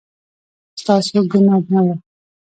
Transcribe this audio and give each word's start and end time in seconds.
ستاسو 0.81 1.19
ګناه 1.31 1.63
نه 1.71 1.79
وه 1.85 1.95